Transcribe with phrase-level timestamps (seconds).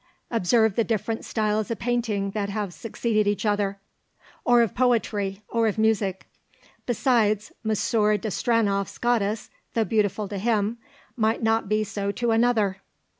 [0.31, 3.77] Observe the different styles of painting that have succeeded each other,
[4.43, 6.25] or of poetry, or of music.
[6.87, 10.79] Besides, Monsieur de Stranoff's goddess, though beautiful to him,
[11.15, 12.77] might not be so to another."